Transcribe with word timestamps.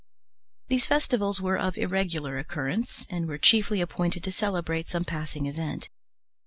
These 0.67 0.87
festivals 0.87 1.41
were 1.41 1.59
of 1.59 1.77
irregular 1.77 2.39
occurrence, 2.39 3.05
and 3.11 3.27
were 3.27 3.37
chiefly 3.37 3.81
appointed 3.81 4.23
to 4.23 4.31
celebrate 4.31 4.89
some 4.89 5.03
passing 5.05 5.45
event. 5.45 5.89